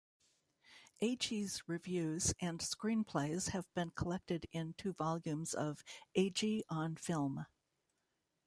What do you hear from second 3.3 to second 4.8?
have been collected in